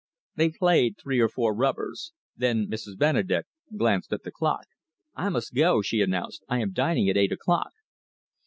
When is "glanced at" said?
3.77-4.23